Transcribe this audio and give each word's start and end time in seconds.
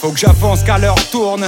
Faut 0.00 0.10
que 0.10 0.18
j'avance 0.18 0.62
car 0.62 0.78
l'heure 0.78 0.94
tourne. 1.10 1.46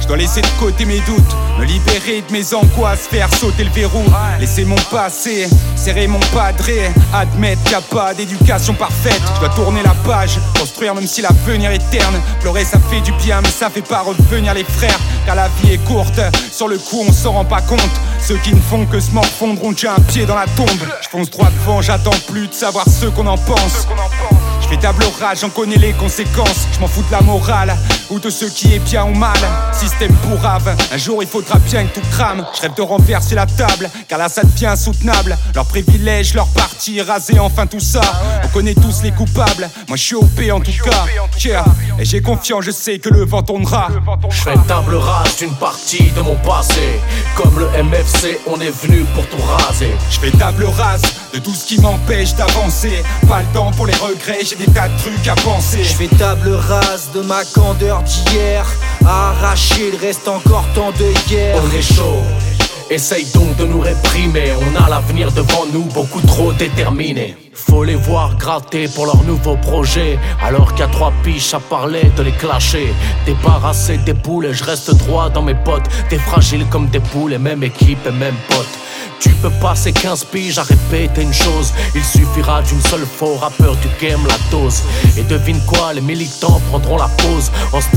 Je 0.00 0.06
dois 0.06 0.16
laisser 0.16 0.40
de 0.40 0.46
côté 0.58 0.84
mes 0.84 1.00
doutes, 1.00 1.36
me 1.58 1.64
libérer 1.64 2.22
de 2.26 2.32
mes 2.32 2.54
angoisses, 2.54 3.08
faire 3.08 3.28
sauter 3.34 3.64
le 3.64 3.70
verrou. 3.70 4.02
Laisser 4.40 4.64
mon 4.64 4.76
passé, 4.90 5.48
serrer 5.76 6.06
mon 6.06 6.20
padré, 6.32 6.90
admettre 7.12 7.60
qu'il 7.64 7.72
n'y 7.72 7.76
a 7.76 7.80
pas 7.80 8.14
d'éducation 8.14 8.74
parfaite. 8.74 9.20
Je 9.34 9.40
dois 9.40 9.48
tourner 9.50 9.82
la 9.82 9.94
page, 10.06 10.38
construire 10.58 10.94
même 10.94 11.06
si 11.06 11.20
l'avenir 11.22 11.70
est 11.72 11.90
terne. 11.90 12.20
Pleurer 12.40 12.64
ça 12.64 12.78
fait 12.88 13.00
du 13.00 13.12
bien, 13.12 13.40
mais 13.42 13.50
ça 13.50 13.68
fait 13.68 13.82
pas 13.82 14.00
revenir 14.00 14.54
les 14.54 14.64
frères. 14.64 14.98
Car 15.26 15.34
la 15.34 15.48
vie 15.48 15.74
est 15.74 15.84
courte, 15.84 16.20
sur 16.52 16.68
le 16.68 16.78
coup 16.78 17.04
on 17.06 17.12
s'en 17.12 17.32
rend 17.32 17.44
pas 17.44 17.62
compte. 17.62 17.80
Ceux 18.20 18.38
qui 18.38 18.54
ne 18.54 18.60
font 18.60 18.86
que 18.86 19.00
se 19.00 19.10
morfondre 19.10 19.62
ont 19.64 19.72
déjà 19.72 19.94
un 19.94 20.00
pied 20.00 20.24
dans 20.24 20.36
la 20.36 20.46
tombe. 20.46 20.70
Je 21.02 21.08
fonce 21.08 21.30
droit 21.30 21.50
devant, 21.50 21.82
j'attends 21.82 22.18
plus 22.28 22.46
de 22.46 22.54
savoir 22.54 22.86
ce 22.88 23.06
qu'on 23.06 23.26
en 23.26 23.36
pense. 23.36 23.86
Je 24.68 24.74
fais 24.74 24.80
table 24.82 25.02
rase, 25.18 25.40
j'en 25.40 25.48
connais 25.48 25.78
les 25.78 25.94
conséquences. 25.94 26.66
Je 26.74 26.80
m'en 26.80 26.88
fous 26.88 27.02
de 27.02 27.10
la 27.10 27.22
morale 27.22 27.74
ou 28.10 28.18
de 28.18 28.28
ce 28.28 28.44
qui 28.44 28.74
est 28.74 28.78
bien 28.80 29.04
ou 29.04 29.14
mal. 29.14 29.38
Système 29.72 30.12
pourrave, 30.16 30.76
un 30.92 30.96
jour 30.98 31.22
il 31.22 31.28
faudra 31.28 31.58
bien 31.58 31.86
que 31.86 31.94
tout 31.98 32.06
crame. 32.10 32.44
Je 32.54 32.60
rêve 32.60 32.74
de 32.74 32.82
renverser 32.82 33.34
la 33.34 33.46
table, 33.46 33.88
car 34.08 34.18
là 34.18 34.28
ça 34.28 34.42
devient 34.42 34.66
insoutenable. 34.66 35.38
Leurs 35.54 35.64
privilèges, 35.64 36.34
leur 36.34 36.48
parti, 36.48 37.00
raser 37.00 37.38
enfin 37.38 37.66
tout 37.66 37.80
ça. 37.80 38.02
On 38.44 38.48
connaît 38.48 38.74
tous 38.74 39.02
les 39.02 39.10
coupables, 39.10 39.70
moi 39.88 39.96
je 39.96 40.02
suis 40.02 40.16
OP 40.16 40.38
en 40.52 40.60
tout 40.60 40.72
cas. 40.84 41.06
Yeah. 41.42 41.64
Et 41.98 42.04
j'ai 42.04 42.20
confiance, 42.20 42.64
je 42.64 42.70
sais 42.70 42.98
que 42.98 43.08
le 43.08 43.24
vent 43.24 43.42
tournera. 43.42 43.88
Je 44.28 44.42
fais 44.42 44.58
table 44.66 44.96
rase 44.96 45.38
d'une 45.38 45.54
partie 45.54 46.10
de 46.10 46.20
mon 46.20 46.36
passé. 46.36 47.00
Comme 47.36 47.58
le 47.58 47.68
MFC, 47.84 48.38
on 48.46 48.60
est 48.60 48.74
venu 48.82 49.04
pour 49.14 49.26
tout 49.28 49.42
raser. 49.42 49.96
Je 50.10 50.18
fais 50.18 50.30
table 50.32 50.66
rase 50.76 51.02
de 51.38 51.44
tout 51.44 51.54
ce 51.54 51.66
qui 51.66 51.80
m'empêche 51.80 52.34
d'avancer. 52.34 53.02
Pas 53.28 53.40
le 53.40 53.46
temps 53.54 53.70
pour 53.72 53.86
les 53.86 53.94
regrets, 53.94 54.40
j'ai 54.42 54.56
des 54.56 54.70
tas 54.72 54.88
de 54.88 54.98
trucs 54.98 55.28
à 55.28 55.34
penser. 55.36 55.84
Je 55.84 55.94
fais 55.94 56.08
table 56.08 56.50
rase 56.50 57.10
de 57.14 57.20
ma 57.20 57.44
candeur 57.44 58.02
d'hier. 58.02 58.66
Arracher, 59.06 59.90
il 59.92 59.98
reste 59.98 60.26
encore 60.28 60.66
tant 60.74 60.90
de 60.92 61.30
hier. 61.30 61.56
On 61.62 61.76
est 61.76 61.82
chaud. 61.82 62.22
Essaye 62.90 63.26
donc 63.34 63.56
de 63.56 63.66
nous 63.66 63.80
réprimer, 63.80 64.52
on 64.60 64.82
a 64.82 64.88
l'avenir 64.88 65.30
devant 65.32 65.66
nous, 65.72 65.84
beaucoup 65.84 66.22
trop 66.22 66.52
déterminé. 66.52 67.36
Faut 67.66 67.82
les 67.82 67.96
voir 67.96 68.36
gratter 68.36 68.88
pour 68.88 69.06
leur 69.06 69.22
nouveau 69.24 69.56
projet, 69.56 70.18
alors 70.42 70.74
qu'à 70.74 70.86
trois 70.86 71.12
piches 71.22 71.54
à 71.54 71.60
parler 71.60 72.10
de 72.16 72.22
les 72.22 72.32
clasher. 72.32 72.94
Débarrasser 73.26 73.98
des 73.98 74.14
poules 74.14 74.46
et 74.46 74.54
je 74.54 74.64
reste 74.64 74.94
droit 74.94 75.28
dans 75.28 75.42
mes 75.42 75.54
potes. 75.54 75.88
T'es 76.08 76.18
fragile 76.18 76.64
comme 76.70 76.86
des 76.88 77.00
poules 77.00 77.32
et 77.32 77.38
même 77.38 77.62
équipe 77.62 78.06
et 78.06 78.12
même 78.12 78.36
pote. 78.48 78.78
Tu 79.20 79.30
peux 79.30 79.50
passer 79.50 79.92
15 79.92 80.24
piges 80.24 80.58
à 80.58 80.62
répéter 80.62 81.22
une 81.22 81.32
chose. 81.32 81.72
Il 81.94 82.04
suffira 82.04 82.62
d'une 82.62 82.80
seule 82.82 83.06
au 83.20 83.34
rappeur 83.34 83.74
du 83.76 83.88
game 84.00 84.24
la 84.28 84.36
dose. 84.50 84.82
Et 85.16 85.22
devine 85.22 85.60
quoi, 85.66 85.92
les 85.92 86.00
militants 86.00 86.60
prendront 86.70 86.96
la 86.96 87.08
pause. 87.08 87.50
En 87.72 87.80
se 87.80 87.88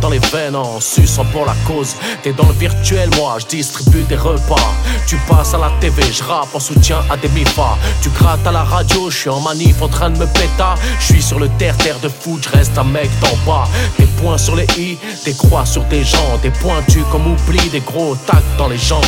dans 0.00 0.10
les 0.10 0.18
veines, 0.18 0.54
en 0.54 0.80
suçant 0.80 1.24
pour 1.26 1.46
la 1.46 1.54
cause. 1.66 1.96
T'es 2.22 2.32
dans 2.32 2.46
le 2.46 2.52
virtuel, 2.52 3.10
moi 3.16 3.38
je 3.40 3.46
distribue 3.46 4.02
des 4.02 4.16
repas. 4.16 4.74
Tu 5.06 5.16
passes 5.28 5.54
à 5.54 5.58
la 5.58 5.72
TV, 5.80 6.02
je 6.12 6.22
rappe 6.22 6.54
en 6.54 6.60
soutien 6.60 6.98
à 7.10 7.16
des 7.16 7.28
MIFA. 7.28 7.76
Tu 8.02 8.10
grattes 8.10 8.46
à 8.46 8.52
la 8.52 8.62
radio, 8.62 9.07
je 9.10 9.16
suis 9.16 9.30
en 9.30 9.40
manif 9.40 9.80
en 9.82 9.88
train 9.88 10.10
de 10.10 10.18
me 10.18 10.26
péta. 10.26 10.74
Je 11.00 11.04
suis 11.04 11.22
sur 11.22 11.38
le 11.38 11.48
terre-terre 11.58 11.98
de 12.00 12.08
foot, 12.08 12.42
je 12.44 12.56
reste 12.56 12.76
un 12.78 12.84
mec 12.84 13.10
d'en 13.20 13.36
bas. 13.50 13.68
Des 13.98 14.06
points 14.06 14.38
sur 14.38 14.56
les 14.56 14.66
i, 14.78 14.98
des 15.24 15.34
croix 15.34 15.66
sur 15.66 15.82
des 15.84 16.04
gens. 16.04 16.38
Des 16.42 16.50
pointus 16.50 17.02
comme 17.10 17.26
oubli, 17.26 17.68
des 17.70 17.80
gros 17.80 18.16
tacs 18.26 18.56
dans 18.56 18.68
les 18.68 18.78
jambes. 18.78 19.04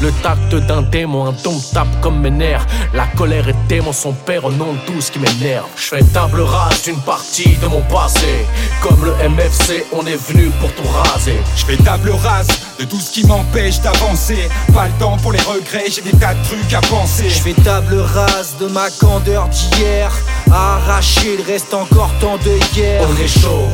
Le 0.00 0.10
tact 0.22 0.54
d'un 0.54 0.82
démon 0.82 1.26
un 1.26 1.32
ton 1.32 1.58
tape 1.72 2.00
comme 2.00 2.20
mes 2.20 2.30
nerfs. 2.30 2.66
La 2.92 3.06
colère 3.06 3.48
est 3.48 3.56
démon, 3.68 3.92
son 3.92 4.12
père 4.12 4.44
au 4.44 4.52
nom 4.52 4.72
de 4.72 4.78
tout 4.86 5.00
ce 5.00 5.10
qui 5.10 5.18
m'énerve. 5.18 5.66
Je 5.76 5.96
fais 5.96 6.04
table 6.04 6.40
rase 6.40 6.82
d'une 6.84 7.00
partie 7.00 7.56
de 7.56 7.66
mon 7.66 7.82
passé. 7.82 8.46
Comme 8.82 9.04
le 9.04 9.12
MFC, 9.28 9.86
on 9.92 10.04
est 10.06 10.16
venu 10.16 10.50
pour 10.60 10.72
tout 10.74 10.88
raser. 10.88 11.38
Je 11.56 11.64
fais 11.64 11.76
table 11.76 12.10
rase 12.10 12.48
de 12.78 12.84
tout 12.84 12.98
ce 12.98 13.12
qui 13.12 13.26
m'empêche 13.26 13.80
d'avancer. 13.80 14.48
Pas 14.72 14.86
le 14.86 14.92
temps 14.98 15.16
pour 15.18 15.32
les 15.32 15.40
regrets, 15.40 15.86
j'ai 15.88 16.02
des 16.02 16.16
tas 16.18 16.34
de 16.34 16.44
trucs 16.44 16.72
à 16.72 16.80
penser. 16.82 17.28
Je 17.28 17.40
fais 17.40 17.54
table 17.62 17.96
rase 18.00 18.56
de 18.60 18.66
ma 18.66 18.90
candeur 18.90 19.43
d'hier. 19.48 20.10
Arracher, 20.50 21.36
il 21.38 21.44
reste 21.44 21.74
encore 21.74 22.10
tant 22.20 22.36
de 22.38 22.76
hier. 22.76 23.00
On 23.08 23.22
est 23.22 23.28
chaud. 23.28 23.68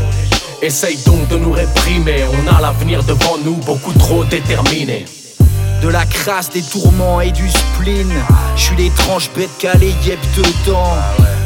Essaye 0.62 0.98
donc 1.06 1.26
de 1.28 1.38
nous 1.38 1.52
réprimer, 1.52 2.24
on 2.32 2.54
a 2.54 2.60
l'avenir 2.60 3.02
devant 3.02 3.38
nous, 3.44 3.56
beaucoup 3.56 3.92
trop 3.94 4.24
déterminé 4.24 5.06
de 5.82 5.88
la 5.88 6.04
crasse, 6.04 6.50
des 6.50 6.62
tourments 6.62 7.20
et 7.20 7.30
du 7.30 7.48
spleen. 7.48 8.12
Je 8.56 8.62
suis 8.62 8.76
l'étrange 8.76 9.30
bête 9.34 9.50
calée 9.58 9.94
yep 10.04 10.18
dedans. 10.36 10.94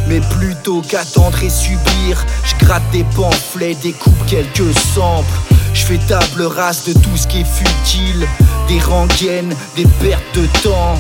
Mais 0.09 0.21
plutôt 0.39 0.83
qu'attendre 0.83 1.43
et 1.43 1.49
subir, 1.49 2.27
je 2.45 2.65
gratte 2.65 2.83
des 2.93 3.05
pamphlets, 3.17 3.75
découpe 3.75 4.27
quelques 4.27 4.77
samples. 4.95 5.33
Je 5.73 5.85
fais 5.85 5.99
table 5.99 6.43
rase 6.43 6.85
de 6.85 6.93
tout 6.93 7.17
ce 7.17 7.27
qui 7.27 7.41
est 7.41 7.47
futile, 7.47 8.27
des 8.69 8.79
rengaines, 8.81 9.55
des 9.77 9.87
pertes 10.03 10.23
de 10.35 10.47
temps. 10.63 10.99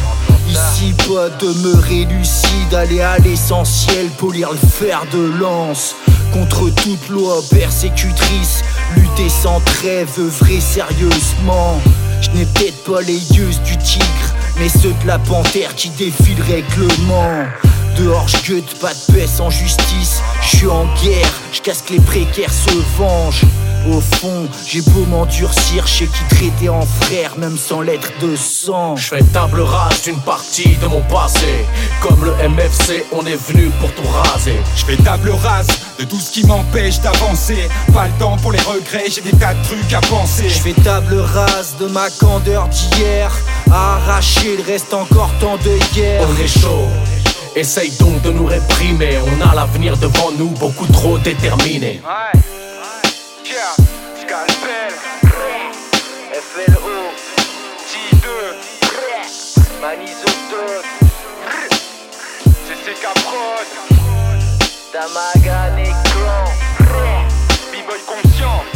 Pas 1.09 1.29
demeurer 1.39 2.07
lucide, 2.07 2.73
aller 2.73 3.03
à 3.03 3.19
l'essentiel, 3.19 4.09
polir 4.17 4.51
le 4.53 4.57
fer 4.57 5.05
de 5.13 5.39
lance. 5.39 5.95
Contre 6.33 6.71
toute 6.71 7.09
loi 7.11 7.43
persécutrice, 7.51 8.63
lutter 8.97 9.29
sans 9.29 9.61
trêve, 9.61 10.09
œuvrer 10.19 10.61
sérieusement. 10.61 11.79
Je 12.23 12.31
n'ai 12.31 12.47
peut-être 12.47 12.85
pas 12.85 13.03
les 13.03 13.37
yeux 13.37 13.51
du 13.67 13.77
tigre, 13.77 14.35
mais 14.59 14.71
ceux 14.71 14.95
de 15.03 15.07
la 15.07 15.19
panthère 15.19 15.75
qui 15.75 15.91
défilent 15.91 16.43
règlement. 16.43 17.45
Dehors, 17.99 18.27
je 18.29 18.61
pas 18.81 18.95
de 18.95 19.13
paix 19.13 19.27
sans 19.27 19.51
justice. 19.51 20.23
Je 20.41 20.57
suis 20.57 20.69
en 20.69 20.87
guerre, 21.03 21.33
je 21.53 21.61
casque 21.61 21.91
les 21.91 22.01
précaires 22.01 22.53
se 22.53 22.75
vengent. 22.97 23.45
Au 23.87 24.01
fond, 24.01 24.49
j'ai 24.67 24.81
beau 24.81 25.05
m'endurcir, 25.11 25.87
je 25.87 25.93
sais 25.93 26.07
qui 26.07 26.37
traiter 26.37 26.69
en 26.71 26.81
frère, 26.81 27.37
même 27.37 27.59
sans 27.59 27.83
lettre 27.83 28.13
de 28.23 28.35
sang. 28.35 28.97
Je 28.97 29.09
fais 29.09 29.23
table 29.25 29.61
rase 29.61 30.03
d'une 30.05 30.21
partie 30.21 30.77
de 30.77 30.87
mon 30.87 31.03
passé. 31.03 31.67
Comme 32.01 32.25
le 32.25 32.33
MFC, 32.49 33.05
on 33.13 33.27
est 33.27 33.37
venu 33.37 33.71
pour 33.81 33.93
tout 33.93 34.09
raser. 34.09 34.57
Je 34.75 34.87
fais 34.87 34.97
table 34.97 35.31
rase 35.31 35.67
de 35.99 36.05
tout 36.05 36.19
ce 36.19 36.33
qui 36.33 36.47
m'empêche 36.47 37.01
d'avancer. 37.01 37.69
Pas 37.93 38.07
le 38.07 38.13
temps 38.19 38.39
pour 38.39 38.53
les 38.53 38.61
regrets, 38.61 39.11
j'ai 39.11 39.21
des 39.21 39.37
tas 39.37 39.53
de 39.53 39.63
trucs 39.65 39.93
à 39.93 40.01
penser. 40.01 40.49
Je 40.49 40.61
fais 40.61 40.83
table 40.83 41.17
rase 41.17 41.77
de 41.79 41.87
ma 41.87 42.09
candeur 42.09 42.69
d'hier. 42.69 43.31
Arracher, 43.71 44.57
il 44.59 44.65
reste 44.65 44.95
encore 44.95 45.31
tant 45.41 45.59
de 45.59 45.79
hier. 45.95 46.27
On 46.27 46.43
est 46.43 46.49
chaud. 46.49 46.89
Essaye 47.55 47.93
donc 48.01 48.23
de 48.23 48.31
nous 48.31 48.47
réprimer, 48.47 49.19
on 49.27 49.49
a 49.49 49.55
l'avenir 49.55 49.97
devant 49.99 50.33
nous, 50.37 50.49
beaucoup 50.59 50.87
trop 50.87 51.19
déterminé. 51.19 52.01
Ouais. 52.03 52.41
Yeah, 53.55 53.71
Scalpel, 54.19 54.91
FLO, 56.43 57.15
T2, 57.87 58.27
Manisoto, 59.81 60.83
CC 62.67 62.99
Caprod, 62.99 63.69
Damaga 64.93 65.71
Necron, 65.77 66.51
B-Boy 67.71 68.01
conscient. 68.09 68.75